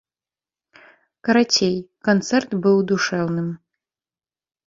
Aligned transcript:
Карацей, 1.27 1.75
канцэрт 2.09 2.51
быў 2.63 2.77
душэўным. 2.93 3.49